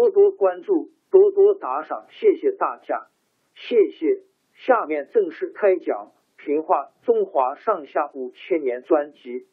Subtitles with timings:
[0.00, 3.08] 多多关注，多多打赏，谢谢大家，
[3.52, 4.22] 谢谢。
[4.54, 6.12] 下面正式开讲
[6.42, 9.46] 《评话中华上下五千年》专辑。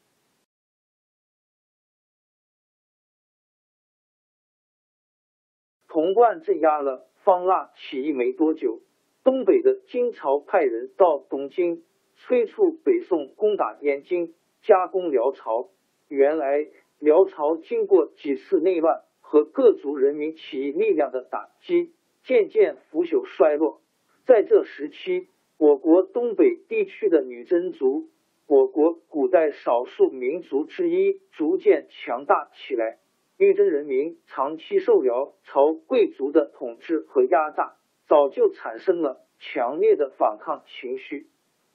[5.89, 8.79] 童贯镇压了方腊起义没多久，
[9.25, 11.83] 东北的金朝派人到东京
[12.15, 15.71] 催促北宋攻打燕京，加攻辽朝。
[16.07, 16.65] 原来
[16.99, 19.06] 辽朝经过几次内乱。
[19.29, 21.91] 和各族人民起义力量的打击，
[22.23, 23.81] 渐渐腐朽衰落。
[24.25, 25.27] 在这时期，
[25.57, 28.07] 我国东北地区的女真族，
[28.47, 32.99] 我国古代少数民族之一，逐渐强大起来。
[33.37, 37.75] 女真人民长期受辽朝贵族的统治和压榨，
[38.07, 41.27] 早就产生了强烈的反抗情绪。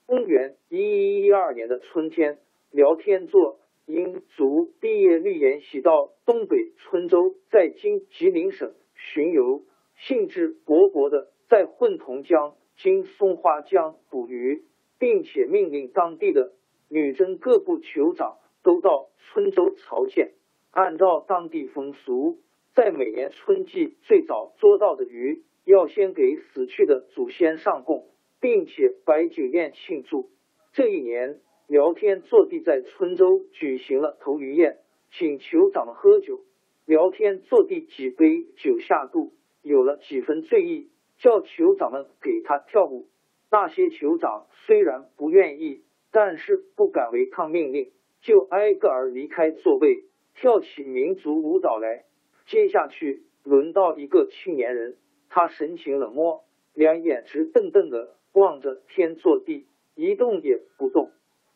[0.06, 2.38] 公元一一一二年的春天，
[2.70, 3.58] 辽天作。
[3.84, 9.64] 因卒毕业律研习到东北春州，在今吉林省巡游，
[9.96, 14.62] 兴致勃勃的在混同江、经松花江捕鱼，
[14.98, 16.52] 并且命令当地的
[16.88, 20.32] 女真各部酋长都到春州朝见。
[20.70, 22.38] 按照当地风俗，
[22.74, 28.08] 在每年春季最早捉到的鱼，要先给死去的祖先上供，
[28.40, 30.30] 并且摆酒宴庆祝。
[30.72, 31.40] 这一年。
[31.72, 36.42] 聊天坐地在春州举行了头鱼宴，请酋长们喝酒。
[36.84, 43.08] 聊天坐地几杯酒下肚，有了几分醉意，叫酋长们给他跳舞。
[43.50, 47.90] 那些酋长虽然不愿意，但是不敢违抗命令，
[48.20, 52.04] 就挨个儿离开座位，跳起民族舞蹈来。
[52.44, 54.98] 接下去轮到一个青年人，
[55.30, 56.44] 他神情冷漠，
[56.74, 61.11] 两眼直瞪瞪的望着天坐地，一动也不动。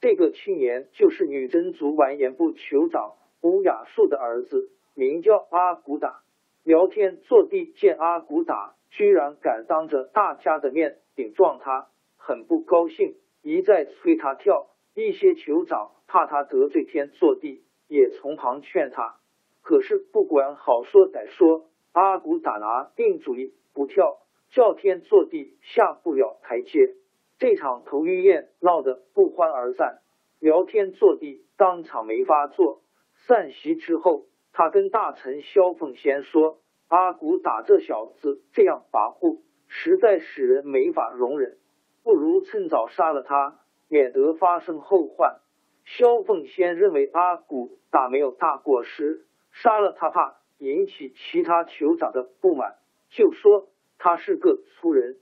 [0.07, 6.21] 这个青年就是女真族完颜部酋长乌雅术的儿子，名叫阿骨打。
[6.63, 14.69] 聊天坐地见阿骨打居然敢当着大家的面顶撞他，很不高兴，一再催他跳。
[14.95, 19.17] 一些酋长怕他得罪天坐地，也从旁劝他。
[19.61, 24.19] 可是不管好说歹说，阿骨打拿定主意不跳，
[24.51, 26.95] 叫天坐地下不了台阶。
[27.39, 29.99] 这场头玉宴闹得不欢而散，
[30.41, 32.81] 聊天坐地当场没法坐。
[33.27, 41.59] 散席之后，他跟大臣萧凤仙说：“阿骨打这小子这样跋扈，实在使人没法容忍，
[42.03, 45.41] 不如趁早杀了他，免得发生后患。”
[45.85, 52.77] 萧凤仙认为阿骨打没有大过失，杀了他怕引起其他酋长的不满，
[53.11, 53.69] 就说
[53.99, 55.19] 他是个粗人，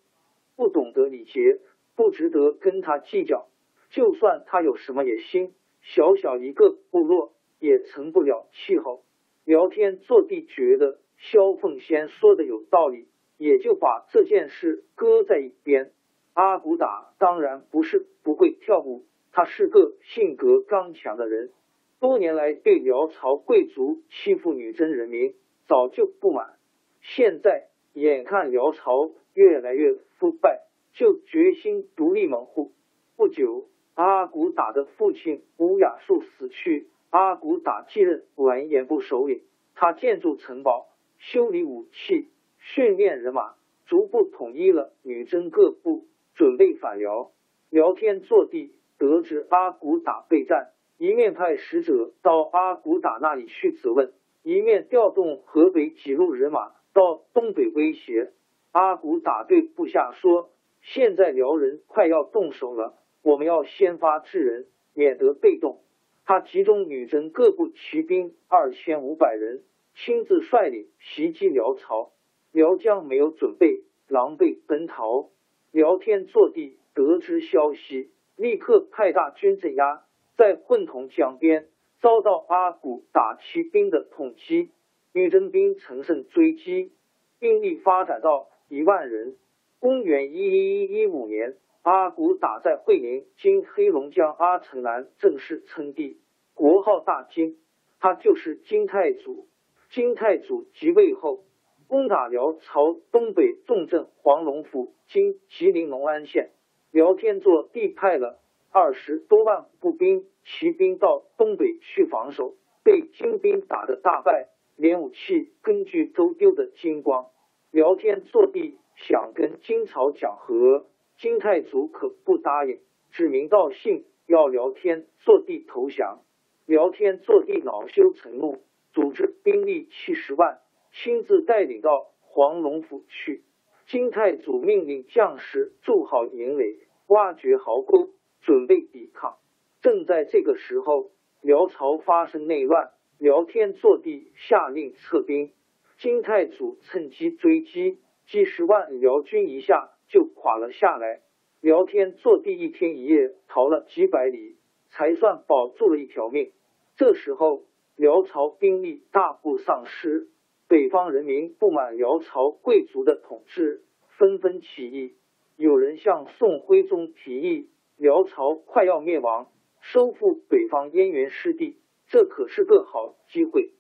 [0.57, 1.61] 不懂得礼节。
[1.97, 3.47] 不值得跟他计较，
[3.91, 9.03] 就算他有什么野心，小小一个部落也成不了气候。
[9.45, 13.07] 聊天坐地觉得萧凤仙说的有道理，
[13.37, 15.93] 也就把这件事搁在一边。
[16.33, 21.53] 阿骨打当然不是不会跳舞，他是个性格刚强的人，
[22.01, 25.35] 多年来对辽朝贵族欺负女真人民
[25.69, 26.55] 早就不满，
[27.03, 30.63] 现在眼看辽朝越来越腐败。
[30.95, 32.73] 就决心独立门户。
[33.17, 39.43] 不久，阿骨打的父亲乌雅术死去，阿骨打继任完颜部首领。
[39.75, 40.87] 他建筑城堡、
[41.19, 43.55] 修理武器、训练人马，
[43.87, 47.33] 逐步统一了女真各部，准备反辽。
[47.71, 54.13] 辽天坐地得知阿骨打备战，一面派使者到阿骨打那里去责问，
[54.45, 58.33] 一面调动河北几路人马到东北威胁
[58.71, 59.43] 阿骨打。
[59.43, 60.51] 对部下说
[60.85, 65.81] ：“现在辽人快要动手了，我们要先发制人，免得被动。”
[66.27, 69.63] 他集中女真各部骑兵二千五百人，
[69.95, 72.13] 亲自率领袭击辽朝。
[72.53, 75.31] 辽将没有准备，狼狈奔逃。
[75.71, 80.05] 辽天坐地得知消息，立刻派大军镇压。
[80.37, 81.69] 在混同江边，
[82.01, 84.71] 遭到阿骨打骑兵的痛击，
[85.13, 86.93] 女真兵乘胜追击，
[87.39, 89.37] 兵力发展到一万人。
[89.85, 91.57] 公元一一一五年。
[91.83, 96.17] 阿骨打在会宁（今黑龙江阿城南）正式称帝，
[96.55, 97.59] 国号大金，
[98.01, 99.47] 他就是金太祖。
[99.91, 101.45] 金太祖即位后，
[101.87, 106.53] 攻打辽朝东北重镇黄龙府（今吉林农安县）。
[106.91, 108.41] 辽天祚帝派了
[108.73, 117.27] 二十多万步兵、骑兵到东北去防守，被金兵打得大败，连武器、根据都丢得精光。
[117.71, 120.87] 辽天祚帝想跟金朝讲和。
[121.17, 122.81] 金太祖可不答应，
[123.13, 126.23] 指名道姓要辽天坐地投降。
[126.67, 128.63] 辽天坐地恼羞成怒，
[128.93, 130.59] 组织兵力七十万，
[130.93, 133.45] 亲自带领到黄龙府去。
[133.87, 138.09] 金太祖命令将士筑好营垒，挖掘壕沟，
[138.41, 139.37] 准备抵抗。
[139.83, 141.11] 正在这个时候，
[141.43, 145.53] 辽朝发生内乱，辽天坐地下令撤兵。
[145.99, 149.91] 金太祖趁机追击，几十万辽军一下。
[150.07, 151.23] 就垮了下来。
[151.63, 154.59] 辽天坐地一天一夜逃了几百里，
[154.91, 156.53] 才算保住了一条命。
[156.95, 157.65] 这时候，
[157.97, 160.29] 辽朝兵力大部丧失，
[160.69, 163.83] 北方人民不满辽朝贵族的统治，
[164.19, 165.17] 纷纷起义。
[165.57, 169.49] 有人向宋徽宗提议，辽朝快要灭亡，
[169.81, 171.79] 收复北方燕云失地，
[172.09, 173.73] 这可是个好机会。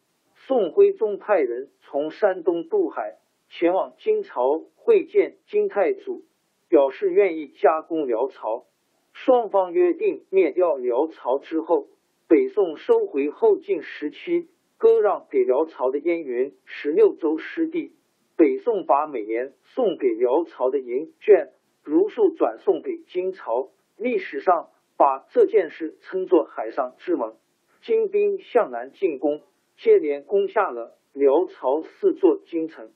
[0.46, 3.18] 宋徽宗派人从山东渡海。
[3.56, 6.24] 前往金朝会见金太祖，
[6.68, 8.64] 表示愿意加攻辽朝。
[9.12, 11.86] 双方约定灭掉辽朝之后，
[12.26, 17.92] 北宋收回后晋时期割让给辽朝的燕云十六州失地。
[18.36, 21.52] 北宋把每年送给辽朝的银券
[21.84, 23.68] 如数转送给金朝。
[23.96, 27.36] 历史上把这件事称作海上之盟。
[27.82, 29.42] 金兵向南进攻，
[29.76, 32.90] 接连攻下了辽朝四座京城。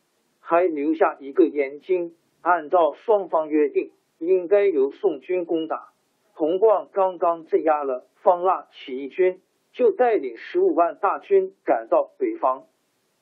[0.48, 5.90] 还留下一个燕京，按照双方约定，应该由宋军攻打。
[6.34, 9.42] 童贯刚刚镇压了方腊起义军，
[9.72, 12.64] 就带领十五万大军赶到北方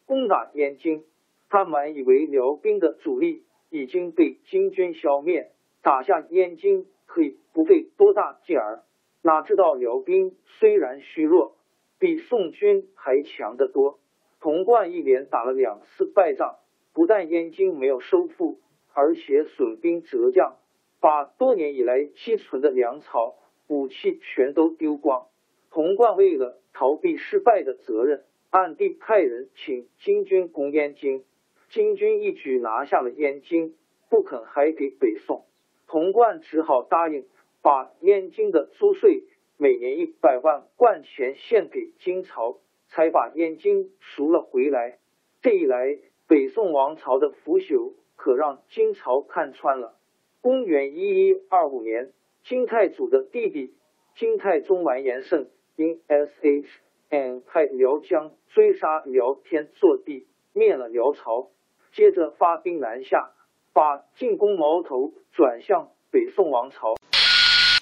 [0.07, 1.03] 攻打燕京。
[1.49, 5.51] 他满以为辽兵的主力已经被金军消灭，
[5.83, 8.85] 打下燕京可以不费多大劲儿。
[9.23, 11.57] 哪知道辽兵虽然虚弱，
[11.99, 13.99] 比宋军还强得多。
[14.39, 16.59] 童贯一连打了两次败仗。
[16.97, 18.59] 不但燕京没有收复，
[18.95, 20.57] 而且损兵折将，
[20.99, 23.37] 把多年以来积存的粮草、
[23.69, 25.27] 武器全都丢光。
[25.71, 31.23] 童贯为了逃避失败的责任，暗地派人请金军攻燕京。
[31.69, 33.75] 金军一举拿下了燕京，
[34.09, 35.45] 不肯还给北宋。
[35.87, 37.27] 童贯只好答应
[37.61, 39.25] 把燕京的租税
[39.59, 42.57] 每年一百万贯钱献给金朝，
[42.89, 44.99] 才把燕京赎了回来。
[45.43, 45.99] 这一来。
[46.29, 49.95] 北宋王朝的腐朽可让金朝看穿了。
[50.41, 52.11] 公元一一二五年，
[52.45, 53.75] 金太祖的弟弟
[54.17, 56.69] 金太宗完颜晟因 S H
[57.11, 61.51] N 派辽将追杀辽天祚帝，灭了辽朝。
[61.93, 63.31] 接着发兵南下，
[63.73, 66.95] 把进攻矛头转向北宋王朝。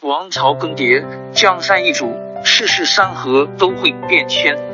[0.03, 2.13] 王朝更迭，江山易主，
[2.45, 4.74] 世事山河都会变迁。